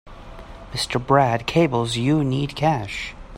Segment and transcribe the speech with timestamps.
[0.71, 0.97] Mr.
[0.99, 3.13] Brad cables you need cash.